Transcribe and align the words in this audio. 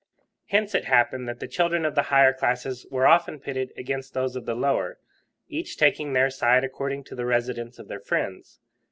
Hence 0.47 0.73
it 0.73 0.85
happened 0.85 1.29
that 1.29 1.39
the 1.39 1.47
children 1.47 1.85
of 1.85 1.93
the 1.93 2.01
higher 2.09 2.33
classes 2.33 2.87
were 2.89 3.05
often 3.05 3.39
pitted 3.39 3.71
against 3.77 4.15
those 4.15 4.35
of 4.35 4.47
the 4.47 4.55
lower, 4.55 4.97
each 5.47 5.77
taking 5.77 6.13
their 6.13 6.31
side 6.31 6.63
according 6.63 7.03
to 7.03 7.13
the 7.15 7.27
residence 7.27 7.77
of 7.77 7.87
their 7.87 8.01
friends. 8.01 8.59